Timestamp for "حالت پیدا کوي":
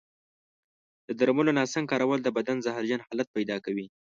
3.07-3.85